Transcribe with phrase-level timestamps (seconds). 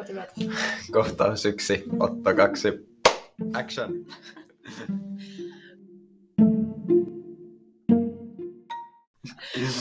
[0.00, 0.32] Tosi hyvät.
[0.92, 2.68] Kohtaus yksi, Otto kaksi,
[3.54, 3.92] action.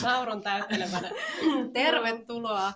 [0.04, 1.12] Naurun täyttelemänä.
[1.74, 2.74] Tervetuloa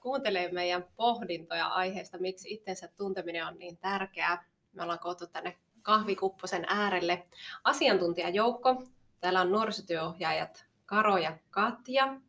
[0.00, 4.44] kuuntelemaan meidän pohdintoja aiheesta, miksi itsensä tunteminen on niin tärkeää.
[4.72, 7.26] Me ollaan koottu tänne kahvikupposen äärelle
[7.64, 8.82] asiantuntijajoukko.
[9.20, 12.20] Täällä on nuorisotyöohjaajat Karo ja Katja.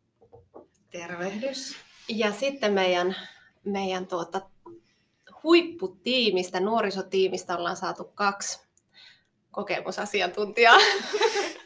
[0.90, 1.76] Tervehdys.
[2.08, 3.16] Ja sitten meidän,
[3.64, 4.40] meidän tuota,
[5.42, 8.68] huipputiimistä, nuorisotiimistä ollaan saatu kaksi
[9.50, 10.78] kokemusasiantuntijaa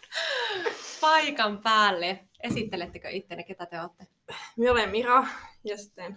[1.01, 2.29] paikan päälle.
[2.43, 4.07] Esittelettekö ittenne, ketä te olette?
[4.57, 5.27] Minä olen Mira
[5.65, 6.17] ja sitten...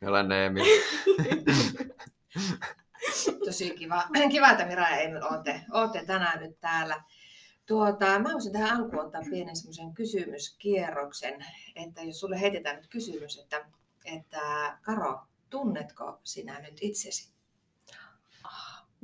[0.00, 0.64] Minä olen Emil.
[3.44, 7.02] Tosi kiva, kiva että Mira ja Emil olette, olette tänään nyt täällä.
[7.66, 11.44] Tuota, mä haluaisin tähän alkuun ottaa pienen semmoisen kysymyskierroksen,
[11.76, 13.64] että jos sulle heitetään nyt kysymys, että,
[14.04, 17.34] että Karo, tunnetko sinä nyt itsesi?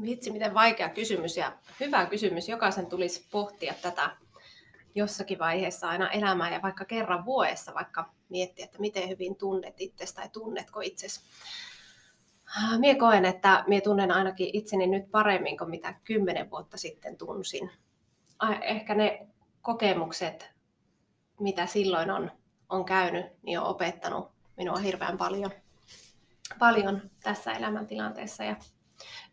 [0.03, 2.49] Vitsi, miten vaikea kysymys ja hyvä kysymys.
[2.49, 4.17] Jokaisen tulisi pohtia tätä
[4.95, 10.21] jossakin vaiheessa aina elämää ja vaikka kerran vuodessa vaikka miettiä, että miten hyvin tunnet itsestä
[10.21, 11.21] tai tunnetko itsesi.
[12.79, 17.71] Mie koen, että mie tunnen ainakin itseni nyt paremmin kuin mitä kymmenen vuotta sitten tunsin.
[18.63, 19.27] Ehkä ne
[19.63, 20.51] kokemukset,
[21.41, 22.31] mitä silloin on,
[22.69, 25.51] on käynyt, niin on opettanut minua hirveän paljon,
[26.59, 28.45] paljon tässä elämäntilanteessa.
[28.45, 28.57] Ja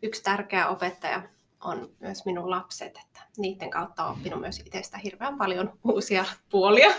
[0.02, 1.22] yksi tärkeä opettaja
[1.60, 6.94] on myös minun lapset, että niiden kautta olen oppinut myös itsestä hirveän paljon uusia puolia.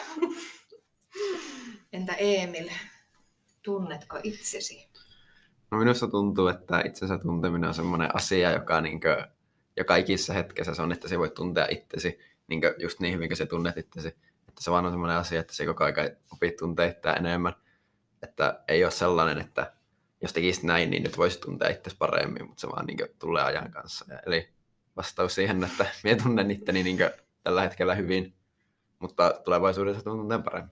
[1.94, 2.70] Entä Emil,
[3.62, 4.90] tunnetko itsesi?
[5.72, 9.28] No minusta tuntuu, että itsensä tunteminen on semmoinen asia, joka niinkö,
[9.78, 13.38] jo kaikissa hetkessä se on, että se voi tuntea itsesi niinkö, just niin hyvin kuin
[13.38, 14.08] se tunnet itsesi.
[14.48, 17.54] Että se vaan on semmoinen asia, että se koko ajan opit tuntea enemmän.
[18.24, 19.74] Että ei ole sellainen, että
[20.22, 23.44] jos tekisit näin, niin nyt voisi tuntea itse paremmin, mutta se vaan niin kuin, tulee
[23.44, 24.06] ajan kanssa.
[24.08, 24.50] Ja, eli
[24.96, 27.10] vastaus siihen, että minä tunnen itteni niin kuin,
[27.44, 28.34] tällä hetkellä hyvin,
[29.00, 30.72] mutta tulevaisuudessa tunnen paremmin.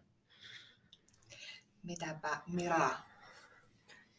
[1.83, 2.89] Mitäpä Mira?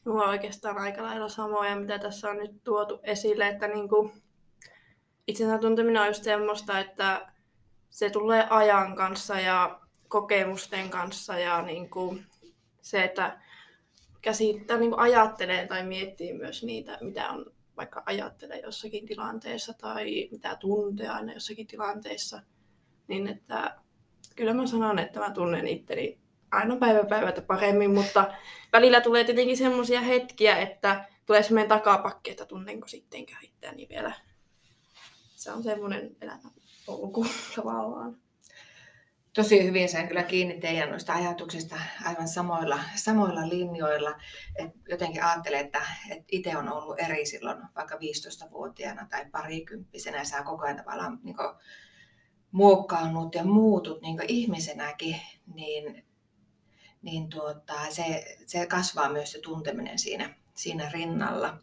[0.05, 4.23] Mulla on oikeastaan aika lailla samoja, mitä tässä on nyt tuotu esille, että niin kuin
[5.27, 7.33] itsensä tunteminen on just semmoista, että
[7.91, 12.27] se tulee ajan kanssa ja kokemusten kanssa ja niin kuin
[12.89, 13.41] se, että
[14.23, 20.57] käsittää, niin ajattelee tai miettii myös niitä, mitä on vaikka ajattelee jossakin tilanteessa tai mitä
[20.57, 22.43] tuntee aina jossakin tilanteessa,
[23.09, 23.77] niin että
[24.37, 26.19] kyllä mä sanon, että mä tunnen itteni
[26.51, 28.35] aina päivä päivältä paremmin, mutta
[28.73, 34.13] välillä tulee tietenkin semmoisia hetkiä, että tulee semmoinen takapakki, että tunnenko sittenkään itseäni vielä.
[35.37, 37.27] Se on semmoinen elämänpolku
[37.57, 38.17] tavallaan
[39.43, 44.11] tosi hyvin sen kyllä kiinni teidän noista ajatuksista aivan samoilla, samoilla linjoilla.
[44.57, 50.25] Et jotenkin ajattelen, että, että itse on ollut eri silloin vaikka 15-vuotiaana tai parikymppisenä ja
[50.25, 51.37] sä koko ajan tavallaan niin
[52.51, 55.17] muokkaannut ja muutut niin ihmisenäkin,
[55.55, 56.05] niin,
[57.03, 61.59] niin tuota, se, se kasvaa myös se tunteminen siinä, siinä rinnalla.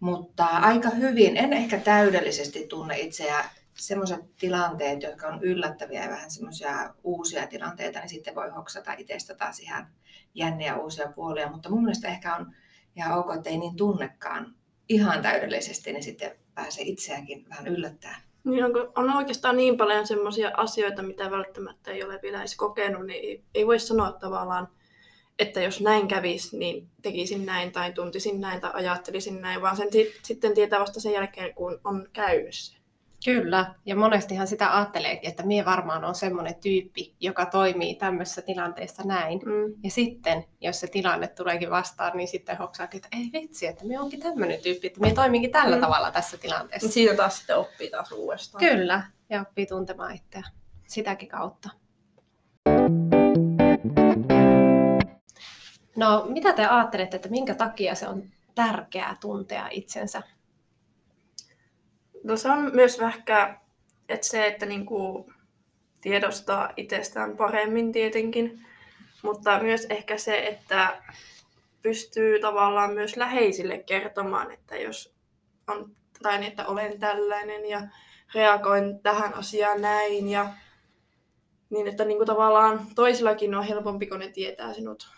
[0.00, 3.44] Mutta aika hyvin, en ehkä täydellisesti tunne itseä
[3.76, 9.34] semmoiset tilanteet, jotka on yllättäviä ja vähän semmoisia uusia tilanteita, niin sitten voi hoksata itsestä
[9.34, 9.86] taas ihan
[10.34, 11.50] jänniä uusia puolia.
[11.50, 12.54] Mutta mun mielestä ehkä on
[12.96, 14.54] ihan ok, että ei niin tunnekaan
[14.88, 18.20] ihan täydellisesti, niin sitten pääsee itseäkin vähän yllättämään.
[18.44, 23.06] Niin on, on oikeastaan niin paljon semmoisia asioita, mitä välttämättä ei ole vielä edes kokenut,
[23.06, 24.68] niin ei voi sanoa tavallaan,
[25.38, 29.88] että jos näin kävisi, niin tekisin näin tai tuntisin näin tai ajattelisin näin, vaan sen
[30.22, 32.76] sitten tietää vasta sen jälkeen, kun on käynyt se.
[33.26, 39.02] Kyllä, ja monestihan sitä ajatteleekin, että minä varmaan on semmoinen tyyppi, joka toimii tämmöisessä tilanteessa
[39.02, 39.38] näin.
[39.44, 39.74] Mm.
[39.84, 44.00] Ja sitten, jos se tilanne tuleekin vastaan, niin sitten hoksaakin, että ei vitsi, että minä
[44.00, 45.80] onkin tämmöinen tyyppi, että minä toiminkin tällä mm.
[45.80, 46.88] tavalla tässä tilanteessa.
[46.88, 48.64] Siitä taas sitten oppii taas uudestaan.
[48.64, 50.42] Kyllä, ja oppii tuntemaan itseä
[50.86, 51.70] sitäkin kautta.
[55.96, 58.22] No, mitä te ajattelette, että minkä takia se on
[58.54, 60.22] tärkeää tuntea itsensä
[62.26, 63.60] No se on myös ehkä
[64.08, 65.30] että se, että niinku
[66.00, 68.66] tiedostaa itsestään paremmin tietenkin,
[69.22, 71.02] mutta myös ehkä se, että
[71.82, 75.14] pystyy tavallaan myös läheisille kertomaan, että jos
[75.68, 77.82] on, tai niin, että olen tällainen ja
[78.34, 80.52] reagoin tähän asiaan näin ja
[81.70, 85.08] niin, että niin kuin tavallaan toisillakin on helpompi, kun ne tietää sinut.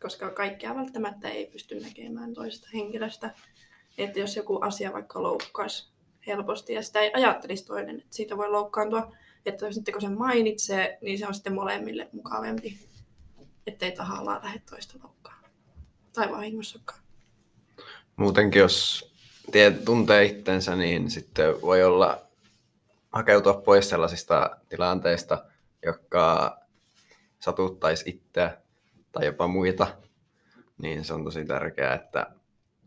[0.00, 3.30] Koska kaikkea välttämättä ei pysty näkemään toisesta henkilöstä.
[3.98, 5.88] Että jos joku asia vaikka loukkaisi
[6.26, 9.12] helposti ja sitä ei ajattelisi toinen, että siitä voi loukkaantua,
[9.46, 12.78] että sitten kun se mainitsee, niin se on sitten molemmille mukavempi,
[13.66, 15.36] ettei tahallaan lähde toista loukkaan.
[16.12, 17.00] tai vahingossakaan.
[18.16, 19.10] Muutenkin, jos
[19.52, 22.26] tie, tuntee itsensä, niin sitten voi olla
[23.12, 25.44] hakeutua pois sellaisista tilanteista,
[25.86, 26.56] jotka
[27.38, 28.58] satuttaisi itseä
[29.12, 29.86] tai jopa muita,
[30.78, 32.26] niin se on tosi tärkeää, että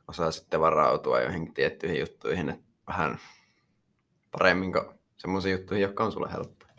[0.10, 3.20] osaa sitten varautua joihinkin tiettyihin juttuihin että vähän
[4.32, 4.86] paremmin kuin
[5.18, 6.74] semmoisiin juttuihin, jotka on sulle helppoja.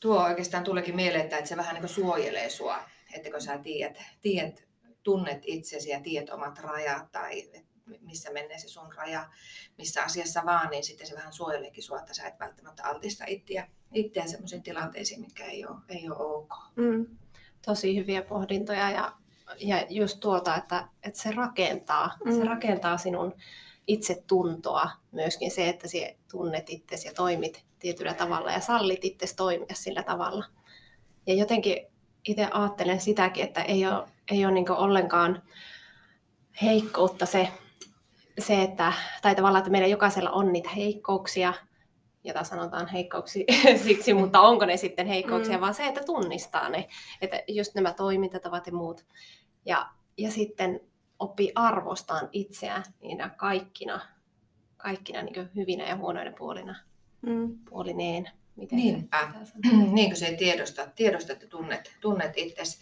[0.00, 2.78] Tuo oikeastaan tuleekin mieleen, että se vähän niin kuin suojelee sua,
[3.14, 4.64] että kun sä tiedät, tiedät,
[5.02, 7.50] tunnet itsesi ja tiedät omat rajat tai
[8.00, 9.28] missä menee se sun raja,
[9.78, 13.68] missä asiassa vaan, niin sitten se vähän suojeleekin sua, että sä et välttämättä altista itseä,
[13.94, 16.50] itseä sellaisiin tilanteisiin, mikä ei ole, ei ole ok.
[16.76, 17.06] Mm.
[17.66, 19.12] Tosi hyviä pohdintoja ja,
[19.58, 22.32] ja just tuota, että, että se rakentaa, mm.
[22.32, 23.34] se rakentaa sinun
[23.86, 29.74] itsetuntoa, myöskin se, että sinä tunnet itsesi ja toimit tietyllä tavalla ja sallit itsesi toimia
[29.74, 30.44] sillä tavalla.
[31.26, 31.86] Ja jotenkin
[32.24, 35.42] itse ajattelen sitäkin, että ei ole, ei ole niin ollenkaan
[36.62, 37.48] heikkoutta se,
[38.38, 38.92] se, että,
[39.22, 41.54] tai tavallaan, että meillä jokaisella on niitä heikkouksia,
[42.24, 43.44] jota sanotaan heikkouksi
[43.84, 45.60] siksi, mutta onko ne sitten heikkouksia, mm.
[45.60, 46.88] vaan se, että tunnistaa ne,
[47.20, 49.06] että just nämä toimintatavat ja muut.
[49.68, 50.80] Ja, ja sitten
[51.18, 54.00] oppii arvostaan itseään niinä kaikkina,
[54.76, 56.76] kaikkina niin hyvinä ja huonoina puolina,
[57.22, 57.58] mm.
[57.70, 58.30] puolineen.
[58.56, 59.32] Miten Niinpä.
[59.92, 62.78] niin kuin se tiedostat, tiedostat että tunnet, tunnet itsesi.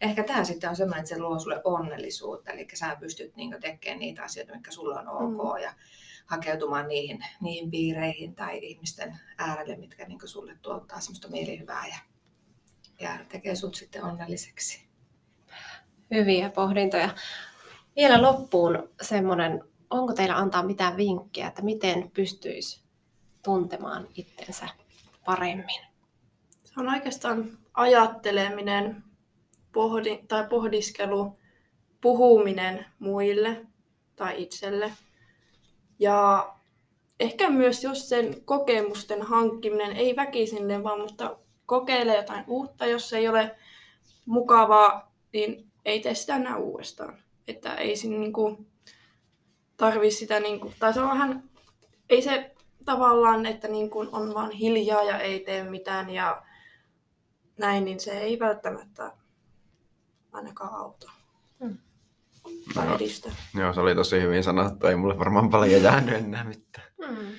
[0.00, 3.98] Ehkä tämä sitten on sellainen, että se luo sulle onnellisuutta, eli sä pystyt niin tekemään
[3.98, 5.62] niitä asioita, mitkä sulla on ok, mm.
[5.62, 5.74] ja
[6.26, 11.98] hakeutumaan niihin, niihin piireihin tai ihmisten äärelle, mitkä niin sulle tuottaa semmoista mielihyvää ja,
[13.00, 14.89] ja tekee sut sitten onnelliseksi.
[16.14, 17.08] Hyviä pohdintoja.
[17.96, 22.82] Vielä loppuun semmoinen, onko teillä antaa mitään vinkkejä, että miten pystyisi
[23.44, 24.68] tuntemaan itsensä
[25.24, 25.80] paremmin?
[26.64, 29.04] Se on oikeastaan ajatteleminen
[29.72, 31.38] pohdi, tai pohdiskelu,
[32.00, 33.66] puhuminen muille
[34.16, 34.92] tai itselle.
[35.98, 36.50] Ja
[37.20, 41.36] ehkä myös just sen kokemusten hankkiminen, ei väkisinne vaan, mutta
[41.66, 43.56] kokeile jotain uutta, jos ei ole
[44.26, 47.18] mukavaa, niin ei tee sitä enää uudestaan.
[47.48, 48.66] Että ei siinä niinku
[49.76, 51.50] tarvi sitä, niinku, tai se on vähän,
[52.08, 52.54] ei se
[52.84, 56.42] tavallaan, että niin kuin on vaan hiljaa ja ei tee mitään ja
[57.58, 59.12] näin, niin se ei välttämättä
[60.32, 61.10] ainakaan auta.
[61.64, 61.78] Hmm.
[62.76, 63.32] No, edistä.
[63.54, 64.86] Joo, se oli tosi hyvin sanottu.
[64.86, 66.86] Ei mulle varmaan paljon jäänyt enää mitään.
[67.06, 67.32] Hmm.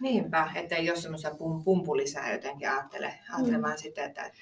[0.00, 3.82] Niinpä, että ei ole semmoisia pum, pumpulisää jotenkin ajattele, ajattelemaan hmm.
[3.82, 4.32] sitä, että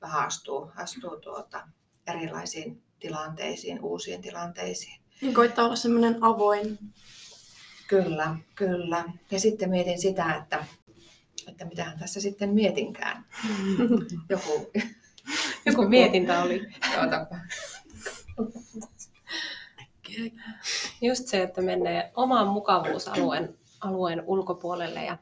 [0.00, 1.68] vähän astuu, astuu tuota,
[2.12, 5.00] erilaisiin tilanteisiin, uusiin tilanteisiin.
[5.20, 6.78] Niin koittaa olla semmoinen avoin
[7.88, 9.04] Kyllä, kyllä.
[9.30, 10.64] Ja sitten mietin sitä, että,
[11.48, 13.24] että mitähän tässä sitten mietinkään.
[14.28, 14.70] Joku,
[15.66, 16.66] joku mietintä oli.
[21.00, 25.18] Just se, että menee oman mukavuusalueen alueen ulkopuolelle ja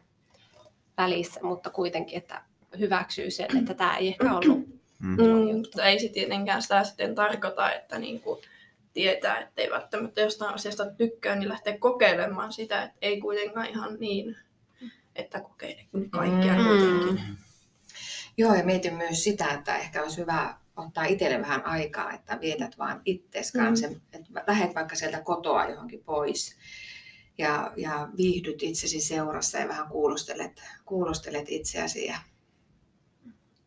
[0.97, 2.43] välissä, mutta kuitenkin, että
[2.79, 5.57] hyväksyy sen, että tämä ei ehkä ollut mm.
[5.57, 8.41] Mutta ei se tietenkään sitä sitten tarkoita, että niinku,
[8.93, 13.97] tietää, että ei välttämättä jostain asiasta tykkää, niin lähtee kokeilemaan sitä, että ei kuitenkaan ihan
[14.01, 14.37] niin,
[15.17, 16.65] että kokeilee kaikkea mm.
[16.65, 17.21] kuitenkin.
[18.37, 22.79] Joo, ja mietin myös sitä, että ehkä olisi hyvä ottaa itselle vähän aikaa, että vietät
[22.79, 24.01] vaan itses kanssa, mm.
[24.13, 26.57] että lähdet vaikka sieltä kotoa johonkin pois
[27.39, 32.07] ja, ja viihdyt itsesi seurassa ja vähän kuulostelet, kuulostelet itseäsi.
[32.07, 32.19] Ja...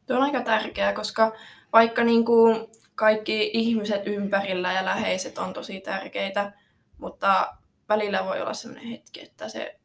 [0.09, 1.31] Tuo on aika tärkeää, koska
[1.73, 6.51] vaikka niin kuin kaikki ihmiset ympärillä ja läheiset on tosi tärkeitä,
[6.97, 7.57] mutta
[7.89, 9.79] välillä voi olla sellainen hetki, että se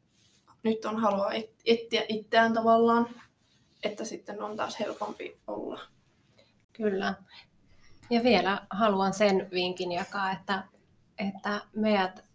[0.63, 1.31] nyt on halua
[1.65, 3.09] etsiä itseään tavallaan,
[3.83, 5.81] että sitten on taas helpompi olla.
[6.73, 7.13] Kyllä.
[8.09, 10.63] Ja vielä haluan sen vinkin jakaa, että,
[11.17, 12.25] että meidät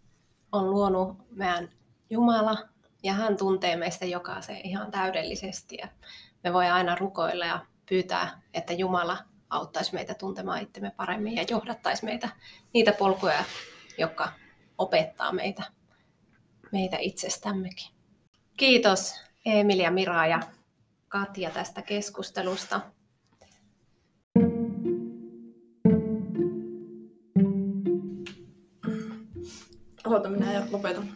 [0.51, 1.69] on luonut meidän
[2.09, 2.57] Jumala
[3.03, 5.77] ja hän tuntee meistä jokaisen ihan täydellisesti.
[5.81, 5.87] Ja
[6.43, 9.17] me voi aina rukoilla ja pyytää, että Jumala
[9.49, 12.29] auttaisi meitä tuntemaan itsemme paremmin ja johdattaisi meitä
[12.73, 13.43] niitä polkuja,
[13.97, 14.31] jotka
[14.77, 15.63] opettaa meitä,
[16.71, 17.87] meitä itsestämmekin.
[18.57, 19.13] Kiitos
[19.45, 20.39] Emilia, Mira ja
[21.07, 22.81] Katja tästä keskustelusta.
[30.03, 31.11] Aloita minä ja lopetan.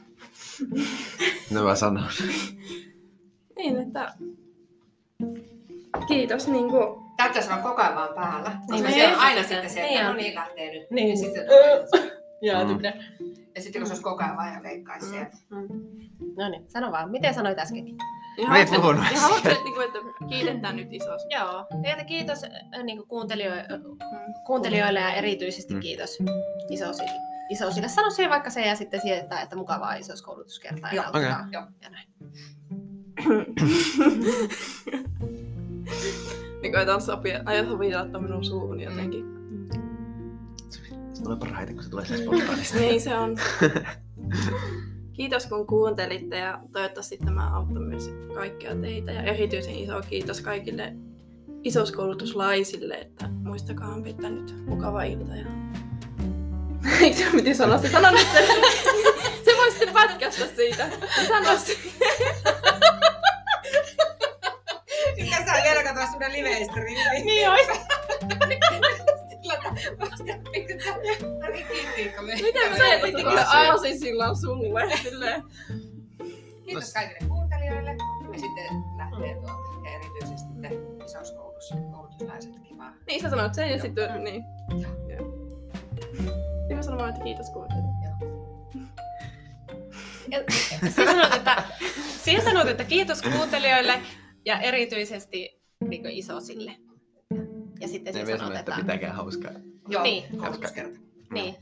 [1.51, 2.12] Nämä sanat.
[3.58, 4.13] niin, että
[6.15, 8.51] kiitos niin kuin Täytyisi olla koko ajan vaan päällä.
[8.72, 10.91] Niin, se on aina sitten se, että no niin lähtee nyt.
[10.91, 11.10] Niin.
[11.10, 11.43] Ja sitten
[12.67, 12.84] mm.
[13.55, 15.12] Ja sitten kun se olisi koko ajan vaan ja leikkaisi mm.
[15.12, 15.38] sieltä.
[15.50, 15.67] Mm.
[16.38, 17.12] No niin, sano vaan.
[17.12, 17.88] Miten sanoit äsken?
[18.38, 21.27] Ja Me ei puhunut Ja haluatko, että, niinku, että kiitetään nyt isos?
[21.29, 21.65] Joo,
[21.98, 23.98] ja kiitos äh, niin kuin kuuntelijoille, Mm.
[24.45, 25.79] kuuntelijoille ja erityisesti Mm.
[25.79, 26.17] kiitos
[26.69, 27.12] isosille.
[27.50, 27.88] Isosille.
[27.88, 30.89] Sano siihen vaikka se ja sitten sieltä, että mukavaa isoskoulutuskertaa.
[30.89, 31.39] ja Joo, nauttikaa.
[31.39, 31.51] okei.
[31.51, 31.65] Joo.
[31.81, 32.07] Ja näin.
[36.65, 39.25] niin koetan sopia, aio sovitella minun suuhun jotenkin.
[41.13, 42.79] Se tulee parhaiten, kun se tulee sieltä spontaanisti.
[42.79, 43.38] Niin se on.
[45.17, 49.12] Kiitos kun kuuntelitte ja toivottavasti tämä auttoi myös kaikkia teitä.
[49.12, 50.93] Ja erityisen iso kiitos kaikille
[51.63, 55.36] isoskoulutuslaisille, että muistakaa pitää nyt mukava ilta.
[55.36, 55.45] Ja...
[57.01, 57.89] Eikö se piti sanoa se?
[57.89, 58.48] Sano nyt se.
[59.45, 60.89] Se voi sitten pätkästä siitä.
[61.27, 61.50] Sano
[66.19, 67.25] katsoa sinne live-streamiin.
[67.25, 67.67] Niin ois.
[72.41, 74.98] Miten me teet, että tulee aasinsillan sulle?
[75.03, 75.43] Silleen.
[76.65, 77.91] Kiitos kaikille kuuntelijoille.
[78.34, 79.86] Ja sitten lähtee tuolta.
[79.86, 80.69] Ja erityisesti te
[81.05, 82.93] isoskoulussa koulutuslaiset kivaa.
[83.07, 84.43] Niin sä sanoit sen ja sitten niin.
[84.69, 85.25] Joo.
[86.67, 87.86] Niin mä sanon vaan, että kiitos kuuntelit.
[90.50, 91.63] Siinä sanot, että,
[92.43, 94.01] sanot, että kiitos kuuntelijoille
[94.45, 96.75] ja erityisesti niin isosille.
[97.79, 99.51] Ja sitten sanot, sanoo, että pitäkää hauskaa.
[99.88, 100.24] Joo, Niin.
[100.38, 101.00] koulutuskerta.
[101.34, 101.55] Niin.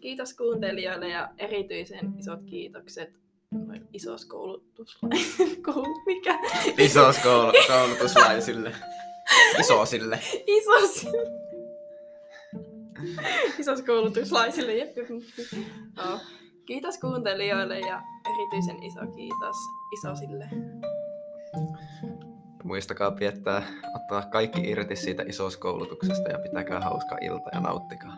[0.00, 3.10] Kiitos kuuntelijoille ja erityisen isot kiitokset
[3.92, 5.56] isoskoulutuslaisille.
[5.72, 6.38] Koulu, mikä?
[6.78, 8.72] Isos koulu- koulutuslaisille.
[9.60, 10.20] Isosille.
[10.46, 11.30] Isosille.
[13.58, 14.74] Isoskoulutuslaisille.
[14.74, 15.06] Jep, jep.
[16.66, 19.56] Kiitos kuuntelijoille ja erityisen iso kiitos
[19.98, 20.48] isosille.
[22.66, 23.62] Muistakaa piettää,
[23.94, 28.16] ottaa kaikki irti siitä isoskoulutuksesta ja pitäkää hauska ilta ja nauttikaa.